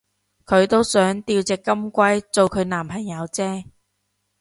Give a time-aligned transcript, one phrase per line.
[0.47, 3.65] 佢都係想吊隻金龜做佢男朋友啫